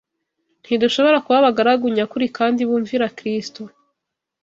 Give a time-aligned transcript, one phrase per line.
[0.63, 3.61] ntidushobora kuba abagaragu nyakuri kandi bumvira Kristo.